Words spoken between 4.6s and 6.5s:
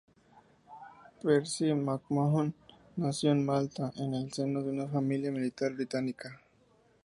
de una familia militar británica.